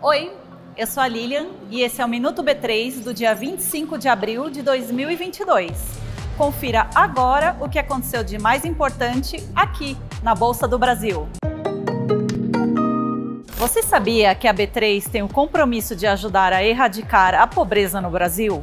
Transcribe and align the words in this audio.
Oi, 0.00 0.32
eu 0.74 0.86
sou 0.86 1.02
a 1.02 1.08
Lilian 1.08 1.48
e 1.68 1.82
esse 1.82 2.00
é 2.00 2.04
o 2.04 2.08
Minuto 2.08 2.42
B3 2.42 3.02
do 3.02 3.12
dia 3.12 3.34
25 3.34 3.98
de 3.98 4.08
abril 4.08 4.48
de 4.48 4.62
2022. 4.62 5.70
Confira 6.38 6.88
agora 6.94 7.54
o 7.60 7.68
que 7.68 7.78
aconteceu 7.78 8.24
de 8.24 8.38
mais 8.38 8.64
importante 8.64 9.46
aqui 9.54 9.98
na 10.22 10.34
Bolsa 10.34 10.66
do 10.66 10.78
Brasil. 10.78 11.28
Você 13.58 13.82
sabia 13.82 14.34
que 14.34 14.48
a 14.48 14.54
B3 14.54 15.06
tem 15.06 15.22
o 15.22 15.28
compromisso 15.28 15.94
de 15.94 16.06
ajudar 16.06 16.54
a 16.54 16.64
erradicar 16.64 17.34
a 17.34 17.46
pobreza 17.46 18.00
no 18.00 18.08
Brasil? 18.08 18.62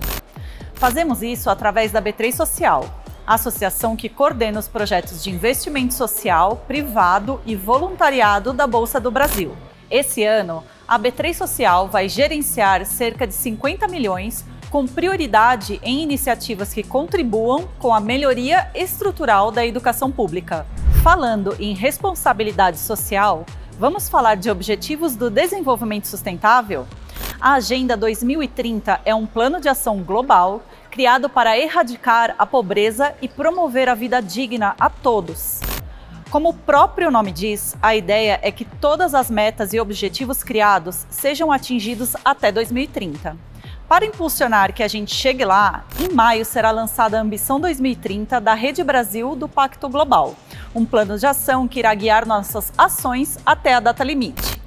Fazemos 0.74 1.22
isso 1.22 1.48
através 1.48 1.92
da 1.92 2.02
B3 2.02 2.32
Social, 2.32 3.03
associação 3.26 3.96
que 3.96 4.10
coordena 4.10 4.60
os 4.60 4.68
projetos 4.68 5.24
de 5.24 5.30
investimento 5.30 5.94
social, 5.94 6.64
privado 6.68 7.40
e 7.46 7.56
voluntariado 7.56 8.54
da 8.54 8.68
Bolsa 8.68 9.00
do 9.00 9.12
Brasil. 9.12 9.56
Esse 9.90 10.24
ano, 10.24 10.64
a 10.88 11.00
B3 11.00 11.34
Social 11.34 11.88
vai 11.88 12.10
gerenciar 12.10 12.86
cerca 12.86 13.26
de 13.26 13.34
50 13.34 13.88
milhões 13.88 14.46
com 14.70 14.88
prioridade 14.88 15.80
em 15.84 16.02
iniciativas 16.02 16.74
que 16.74 16.82
contribuam 16.82 17.70
com 17.78 17.94
a 17.94 18.00
melhoria 18.00 18.70
estrutural 18.74 19.52
da 19.52 19.66
educação 19.66 20.12
pública. 20.12 20.66
Falando 21.04 21.56
em 21.60 21.76
responsabilidade 21.76 22.80
social, 22.80 23.46
vamos 23.78 24.10
falar 24.10 24.36
de 24.36 24.50
Objetivos 24.50 25.16
do 25.16 25.30
Desenvolvimento 25.30 26.08
Sustentável? 26.08 26.88
A 27.40 27.54
Agenda 27.54 27.96
2030 27.96 29.02
é 29.06 29.14
um 29.14 29.26
plano 29.26 29.62
de 29.62 29.70
ação 29.70 30.02
global 30.02 30.64
criado 30.94 31.28
para 31.28 31.58
erradicar 31.58 32.36
a 32.38 32.46
pobreza 32.46 33.16
e 33.20 33.28
promover 33.28 33.90
a 33.90 33.96
vida 33.96 34.22
digna 34.22 34.76
a 34.80 34.92
todos. 34.92 35.60
Como 36.30 36.50
o 36.50 36.54
próprio 36.54 37.10
nome 37.10 37.32
diz, 37.32 37.76
a 37.82 37.96
ideia 37.96 38.40
é 38.44 38.52
que 38.52 38.64
todas 38.64 39.16
as 39.16 39.28
metas 39.28 39.74
e 39.74 39.80
objetivos 39.80 40.44
criados 40.44 41.08
sejam 41.10 41.52
atingidos 41.52 42.16
até 42.24 42.52
2030. 42.52 43.36
Para 43.90 44.06
impulsionar 44.06 44.72
que 44.72 44.84
a 44.84 44.88
gente 44.88 45.16
chegue 45.16 45.44
lá, 45.44 45.84
em 46.00 46.14
maio 46.14 46.46
será 46.46 46.70
lançada 46.70 47.18
a 47.18 47.22
Ambição 47.22 47.60
2030 47.60 48.40
da 48.40 48.54
Rede 48.54 48.84
Brasil 48.84 49.36
do 49.36 49.50
Pacto 49.50 49.90
Global, 49.90 50.36
um 50.76 50.86
plano 50.86 51.18
de 51.18 51.26
ação 51.26 51.68
que 51.68 51.80
irá 51.80 51.96
guiar 51.96 52.24
nossas 52.24 52.72
ações 52.78 53.40
até 53.44 53.74
a 53.74 53.80
data 53.80 54.04
limite. 54.04 54.62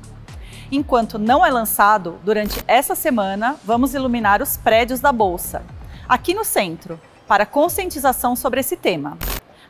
Enquanto 0.73 1.21
não 1.21 1.47
é 1.47 1.53
lançado, 1.53 2.19
durante 2.25 2.65
essa 2.67 2.97
semana 2.97 3.55
vamos 3.65 3.95
iluminar 3.95 4.43
os 4.43 4.57
prédios 4.57 4.99
da 4.99 5.13
Bolsa, 5.13 5.63
aqui 6.09 6.35
no 6.35 6.45
centro, 6.45 7.01
para 7.27 7.45
conscientização 7.45 8.37
sobre 8.37 8.61
esse 8.61 8.77
tema. 8.77 9.19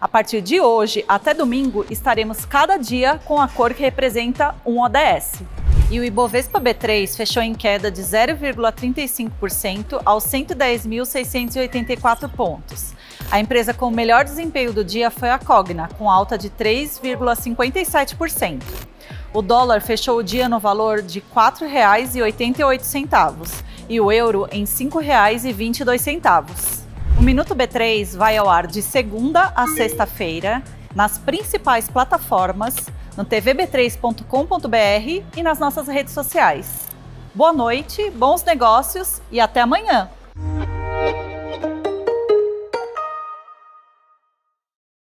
A 0.01 0.07
partir 0.07 0.41
de 0.43 0.61
hoje 0.61 1.05
até 1.09 1.33
domingo, 1.33 1.87
estaremos 1.89 2.45
cada 2.45 2.77
dia 2.77 3.19
com 3.25 3.41
a 3.41 3.49
cor 3.49 3.73
que 3.73 3.83
representa 3.83 4.55
um 4.65 4.81
ODS. 4.81 5.43
E 5.91 6.01
o 6.01 6.05
Ibovespa 6.05 6.61
B3 6.61 7.17
fechou 7.17 7.43
em 7.43 7.55
queda 7.55 7.91
de 7.91 8.03
0,35% 8.03 10.03
aos 10.05 10.25
110.684 10.25 12.29
pontos. 12.29 12.93
A 13.31 13.41
empresa 13.41 13.73
com 13.73 13.87
o 13.87 13.91
melhor 13.91 14.25
desempenho 14.25 14.71
do 14.73 14.85
dia 14.85 15.11
foi 15.11 15.31
a 15.31 15.39
Cogna, 15.39 15.89
com 15.97 16.11
alta 16.11 16.37
de 16.37 16.51
3,57%. 16.51 18.61
O 19.37 19.43
dólar 19.43 19.83
fechou 19.83 20.17
o 20.17 20.23
dia 20.23 20.49
no 20.49 20.59
valor 20.59 21.03
de 21.03 21.19
R$ 21.19 21.27
4,88 21.35 23.65
e 23.87 24.01
o 24.01 24.11
euro 24.11 24.49
em 24.51 24.61
R$ 24.61 24.67
5,22. 24.67 26.87
O 27.19 27.23
Minuto 27.23 27.55
B3 27.55 28.17
vai 28.17 28.39
ao 28.39 28.49
ar 28.49 28.67
de 28.67 28.81
segunda 28.81 29.53
a 29.55 29.67
sexta-feira 29.67 30.63
nas 30.95 31.19
principais 31.19 31.87
plataformas, 31.87 32.77
no 33.15 33.27
tvb3.com.br 33.27 35.23
e 35.37 35.43
nas 35.43 35.59
nossas 35.59 35.87
redes 35.87 36.15
sociais. 36.15 36.89
Boa 37.35 37.53
noite, 37.53 38.09
bons 38.13 38.43
negócios 38.43 39.21
e 39.31 39.39
até 39.39 39.61
amanhã! 39.61 40.09